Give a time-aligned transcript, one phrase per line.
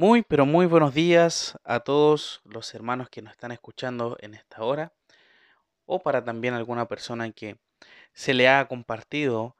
[0.00, 4.64] Muy, pero muy buenos días a todos los hermanos que nos están escuchando en esta
[4.64, 4.94] hora
[5.84, 7.58] o para también alguna persona que
[8.14, 9.58] se le ha compartido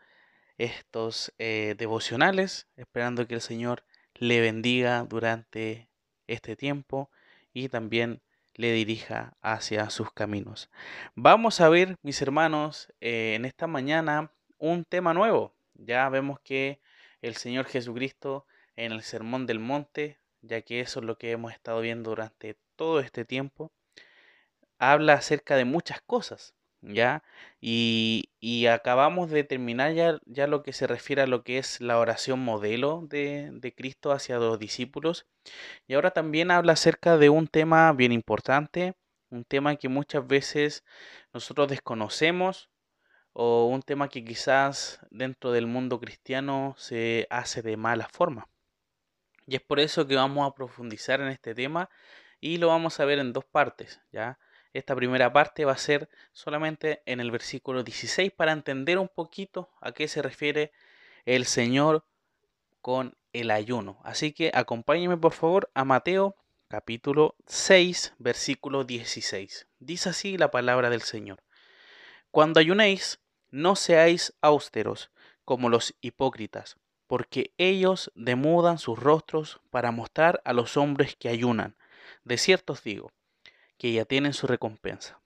[0.57, 3.85] estos eh, devocionales, esperando que el Señor
[4.15, 5.91] le bendiga durante
[6.27, 7.11] este tiempo
[7.53, 8.23] y también
[8.55, 10.71] le dirija hacia sus caminos.
[11.15, 15.55] Vamos a ver, mis hermanos, eh, en esta mañana un tema nuevo.
[15.75, 16.81] Ya vemos que
[17.21, 21.53] el Señor Jesucristo en el Sermón del Monte, ya que eso es lo que hemos
[21.53, 23.73] estado viendo durante todo este tiempo,
[24.79, 27.23] habla acerca de muchas cosas, ¿ya?
[27.61, 28.27] Y,
[28.67, 32.41] acabamos de terminar ya, ya, lo que se refiere a lo que es la oración
[32.41, 35.27] modelo de, de Cristo hacia los discípulos.
[35.89, 38.95] Y ahora también habla acerca de un tema bien importante,
[39.31, 40.85] un tema que muchas veces
[41.33, 42.71] nosotros desconocemos
[43.33, 48.49] o un tema que quizás dentro del mundo cristiano se hace de mala forma.
[49.51, 51.91] Y es por eso que vamos a profundizar en este tema
[52.41, 54.39] y lo vamos a ver en dos partes, ¿ya?
[54.73, 59.69] Esta primera parte va a ser solamente en el versículo 16 para entender un poquito
[59.81, 60.71] a qué se refiere
[61.25, 62.05] el Señor
[62.81, 64.01] con el ayuno.
[64.05, 66.37] Así que acompáñenme por favor a Mateo
[66.69, 69.67] capítulo 6 versículo 16.
[69.81, 71.43] Dice así la palabra del Señor.
[72.31, 73.19] Cuando ayunéis,
[73.51, 75.11] no seáis austeros
[75.45, 76.77] como los hipócritas
[77.11, 81.75] porque ellos demudan sus rostros para mostrar a los hombres que ayunan.
[82.23, 83.11] De cierto os digo,
[83.79, 85.21] que ya tienen su recompensa.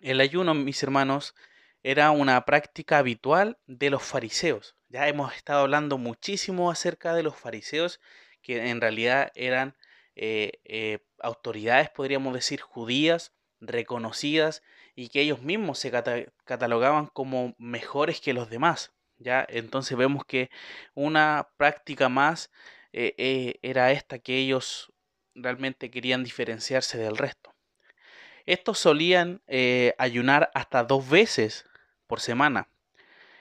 [0.00, 1.34] El ayuno, mis hermanos,
[1.82, 4.76] era una práctica habitual de los fariseos.
[4.88, 8.00] Ya hemos estado hablando muchísimo acerca de los fariseos,
[8.40, 9.76] que en realidad eran
[10.16, 14.62] eh, eh, autoridades, podríamos decir, judías, reconocidas,
[14.94, 15.90] y que ellos mismos se
[16.44, 18.94] catalogaban como mejores que los demás.
[19.24, 19.44] ¿Ya?
[19.48, 20.50] Entonces vemos que
[20.94, 22.50] una práctica más
[22.92, 24.92] eh, eh, era esta que ellos
[25.34, 27.52] realmente querían diferenciarse del resto.
[28.46, 31.64] Estos solían eh, ayunar hasta dos veces
[32.06, 32.68] por semana,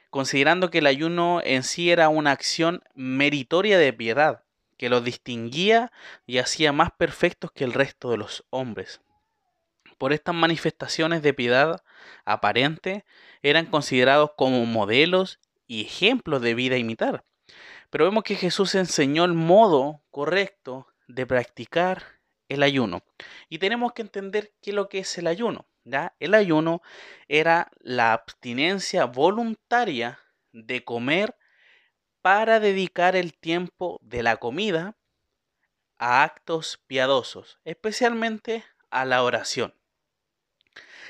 [0.10, 4.44] considerando que el ayuno en sí era una acción meritoria de piedad,
[4.78, 5.92] que los distinguía
[6.26, 9.02] y hacía más perfectos que el resto de los hombres.
[9.98, 11.84] Por estas manifestaciones de piedad
[12.26, 13.06] aparente,
[13.42, 17.24] eran considerados como modelos y ejemplos de vida a imitar.
[17.90, 22.04] Pero vemos que Jesús enseñó el modo correcto de practicar
[22.50, 23.04] el ayuno.
[23.50, 25.68] Y tenemos que entender qué es lo que es el ayuno.
[25.84, 26.16] ¿ya?
[26.20, 26.82] El ayuno
[27.28, 30.20] era la abstinencia voluntaria
[30.52, 31.36] de comer
[32.22, 34.96] para dedicar el tiempo de la comida
[35.98, 39.74] a actos piadosos, especialmente a la oración.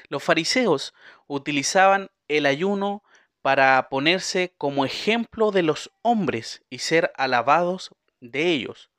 [0.09, 0.93] Los fariseos
[1.27, 3.02] utilizaban el ayuno
[3.43, 8.89] para ponerse como ejemplo de los hombres y ser alabados de ellos.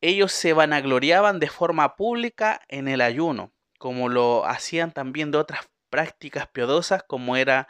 [0.00, 5.70] Ellos se vanagloriaban de forma pública en el ayuno, como lo hacían también de otras
[5.90, 7.68] prácticas piadosas como era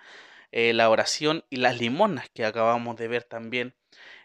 [0.51, 3.75] eh, la oración y las limonas que acabamos de ver también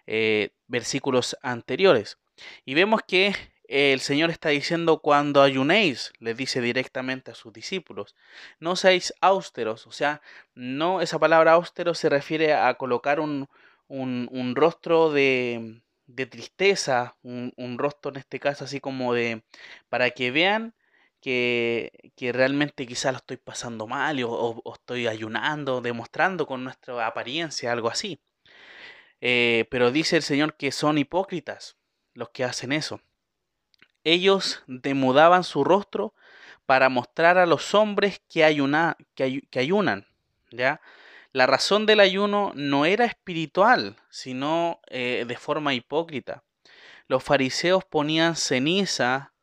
[0.05, 2.17] eh, versículos anteriores.
[2.63, 3.35] Y vemos que
[3.67, 8.15] el Señor está diciendo cuando ayunéis, le dice directamente a sus discípulos,
[8.59, 10.21] no seáis austeros, o sea,
[10.55, 13.49] no, esa palabra austero se refiere a colocar un,
[13.87, 19.43] un, rostro de, de tristeza, un, un, rostro en este caso así como de,
[19.89, 20.73] para que vean
[21.21, 27.71] que, que realmente quizás lo estoy pasando mal o, estoy ayunando, demostrando con nuestra apariencia,
[27.71, 28.19] algo así.
[29.21, 31.75] Eh, pero dice el Señor que son hipócritas
[32.13, 33.01] los que hacen eso
[34.07, 36.13] ellos demudaban su rostro
[36.65, 38.41] para mostrar a los hombres que,
[39.15, 40.07] que, ayunan.
[40.49, 40.79] ¿ya?
[41.33, 46.43] La razón del ayuno no era espiritual, sino eh, de forma hipócrita.
[47.07, 49.33] Los fariseos ponían ceniza,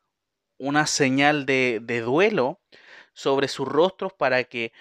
[0.57, 2.59] una señal de, de duelo,
[3.13, 4.73] sobre sus rostros para que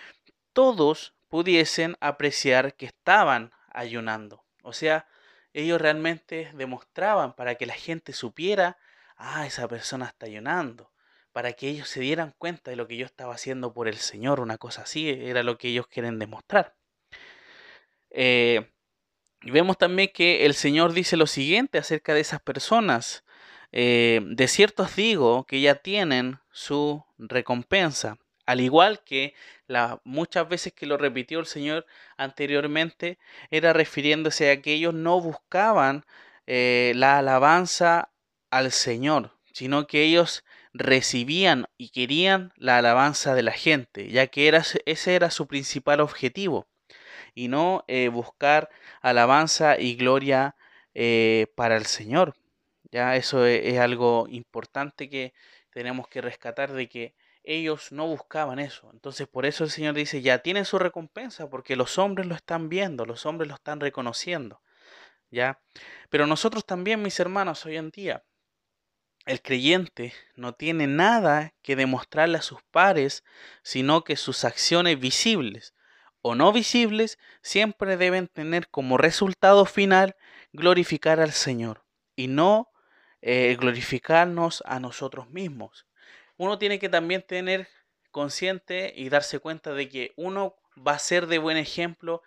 [0.55, 4.45] todos pudiesen apreciar que estaban ayunando.
[4.63, 5.07] O sea,
[5.53, 8.79] ellos realmente demostraban para que la gente supiera
[9.17, 10.93] ah, esa persona está ayunando,
[11.33, 14.41] para que ellos se dieran cuenta de lo que yo estaba haciendo por el Señor,
[14.41, 16.77] una cosa así, era lo que ellos quieren demostrar.
[18.11, 18.71] Eh,
[19.43, 23.25] y vemos también que el Señor dice lo siguiente acerca de esas personas.
[23.73, 28.19] Eh, de cierto os digo que ya tienen su recompensa.
[28.47, 29.35] Al igual que
[29.67, 33.19] la, muchas veces que lo repitió el Señor anteriormente,
[33.51, 36.05] era refiriéndose a que ellos no buscaban
[36.47, 38.11] eh, la alabanza
[38.55, 44.47] al Señor, sino que ellos recibían y querían la alabanza de la gente, ya que
[44.47, 46.69] era, ese era su principal objetivo,
[47.35, 48.71] y no eh, buscar
[49.03, 50.55] alabanza y gloria
[50.95, 52.35] eh, para el Señor.
[52.93, 55.35] Ya eso e, es, algo importante que
[55.71, 58.89] tenemos que rescatar de que ellos no buscaban eso.
[58.93, 62.69] Entonces por eso el Señor dice, ya tienen su recompensa porque los hombres lo están
[62.69, 64.61] viendo, los hombres lo están reconociendo.
[65.31, 65.61] ¿Ya?
[66.11, 68.23] Pero nosotros también, mis hermanos, hoy en día,
[69.27, 73.25] el creyente no tiene nada que demostrarle a sus pares,
[73.63, 75.75] sino que sus acciones visibles
[76.21, 80.17] o no visibles siempre deben tener como resultado final
[80.53, 81.85] glorificar al Señor
[82.17, 82.71] y no
[83.21, 85.87] eh, glorificarnos a nosotros mismos.
[86.37, 87.69] Uno tiene que también tener
[88.11, 92.23] consciente y darse cuenta de que uno va a ser de buen ejemplo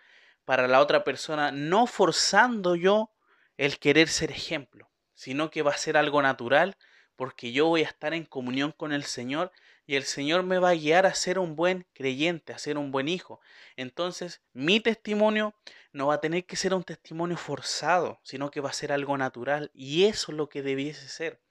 [0.45, 3.11] para la otra persona, no forzando yo
[3.57, 6.77] el querer ser ejemplo, sino que va a ser algo natural
[7.17, 9.51] porque yo voy a estar en comunión con el Señor
[9.85, 12.91] y el Señor me va a guiar a ser un buen creyente, a ser un
[12.91, 13.41] buen hijo.
[13.75, 15.55] Entonces, mi testimonio
[15.91, 19.17] no va a tener que ser un testimonio forzado, sino que va a ser algo
[19.17, 21.41] natural y eso es lo que debiese ser.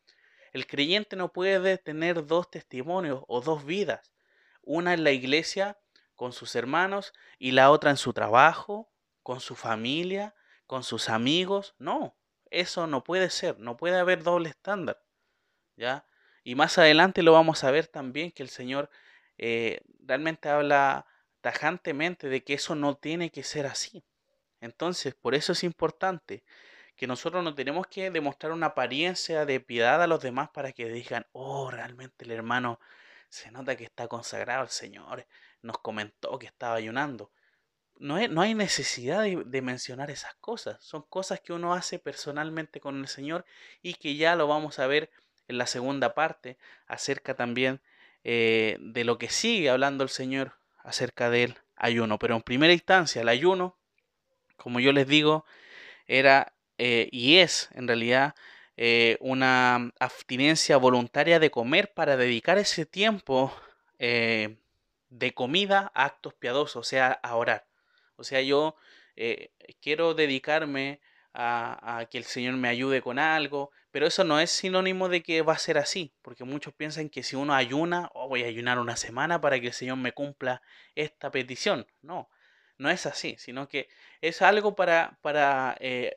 [0.53, 4.13] El creyente no puede tener dos testimonios o dos vidas,
[4.63, 5.79] una en la iglesia
[6.15, 8.91] con sus hermanos y la otra en su trabajo,
[9.23, 10.35] con su familia,
[10.67, 11.75] con sus amigos.
[11.79, 12.17] No,
[12.51, 15.06] eso no puede ser, no puede haber doble estándar.
[15.77, 16.07] ¿Ya?
[16.45, 18.91] Y más adelante lo vamos a ver también que el Señor
[19.39, 21.07] eh, realmente habla
[21.41, 24.05] tajantemente de que eso no tiene que ser así.
[24.61, 26.45] Entonces, por eso es importante
[26.97, 30.89] que nosotros no tenemos que demostrar una apariencia de piedad a los demás para que
[30.89, 32.81] digan, oh, realmente el hermano
[33.29, 35.27] se nota que está consagrado al Señor,
[35.63, 37.31] nos comentó que estaba ayunando.
[37.99, 42.99] No, no hay necesidad de, mencionar esas cosas, son cosas que uno hace personalmente con
[42.99, 43.45] el Señor
[43.83, 45.11] y que ya lo vamos a ver
[45.49, 47.81] en la segunda parte acerca también
[48.25, 52.19] eh, de lo que sigue hablando el Señor acerca del ayuno.
[52.19, 53.77] Pero en primera instancia, el ayuno,
[54.57, 55.45] como yo les digo,
[56.07, 58.35] era eh, y es en realidad
[58.77, 63.55] eh, una abstinencia voluntaria de comer para dedicar ese tiempo
[63.99, 67.67] de comida a actos piadosos, o sea, a orar.
[68.17, 68.77] O sea, yo
[69.81, 71.01] quiero dedicarme
[71.39, 75.43] a, que el Señor me ayude con algo, pero eso no es sinónimo de que
[75.43, 78.79] va a ser así, porque muchos piensan que si uno ayuna, oh, voy a ayunar
[78.79, 80.63] una semana para que el Señor me cumpla
[80.95, 81.87] esta petición.
[82.01, 82.31] No,
[82.79, 83.89] no es así, sino que
[84.23, 86.17] es algo para, para eh,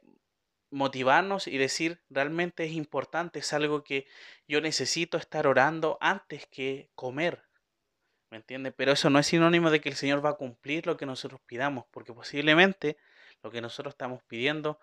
[0.72, 4.08] motivarnos y decir, realmente es importante, es algo que
[4.48, 7.44] yo necesito estar orando antes que comer.
[8.32, 8.72] ¿Me entiende?
[8.72, 11.42] Pero eso no es sinónimo de que el Señor va a cumplir lo que nosotros
[11.46, 12.98] pidamos, porque posiblemente
[13.44, 14.80] lo que nosotros estamos pidiendo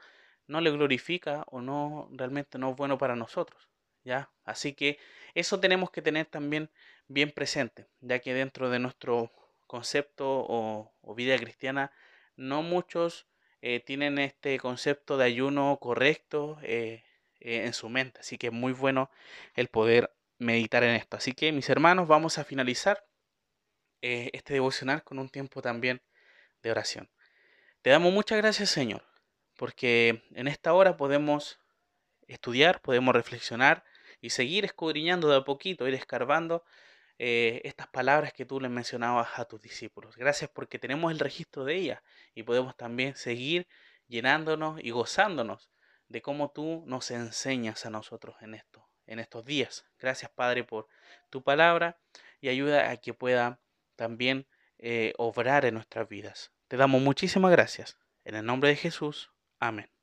[0.46, 3.69] no le glorifica o no realmente no es bueno para nosotros.
[4.06, 4.31] ¿ya?
[4.44, 4.98] Así que
[5.34, 6.70] eso tenemos que tener también
[7.08, 9.32] bien presente, ya que dentro de nuestro
[9.66, 11.93] concepto o, vida cristiana
[12.37, 13.26] no muchos
[13.62, 17.04] eh, tienen este concepto de ayuno correcto eh,
[17.40, 18.20] eh, en su mente.
[18.20, 19.10] Así que es muy bueno
[19.54, 21.16] el poder meditar en esto.
[21.16, 23.04] Así que mis hermanos, vamos a finalizar
[24.02, 26.00] este devocional con un tiempo también
[26.62, 27.10] de oración.
[27.82, 29.02] Te damos muchas gracias, Señor,
[29.56, 31.58] porque en esta hora podemos
[32.29, 33.85] estudiar, podemos reflexionar
[34.20, 36.64] y seguir escudriñando de a poquito, ir escarbando
[37.19, 40.17] eh, estas palabras que tú le mencionabas a tus discípulos.
[40.17, 42.03] Gracias porque tenemos el registro de ellas
[42.34, 43.67] y podemos también seguir
[44.06, 45.70] llenándonos y gozándonos
[46.08, 49.86] de cómo tú nos enseñas a nosotros en esto, en estos días.
[49.98, 50.89] Gracias Padre por
[51.31, 51.98] tu palabra
[52.41, 53.60] y ayuda a que pueda
[53.96, 54.46] también
[54.79, 56.53] eh, obrar en nuestras vidas.
[56.69, 57.96] Te damos muchísimas gracias.
[58.25, 59.31] En el nombre de Jesús.
[59.60, 59.95] Amén.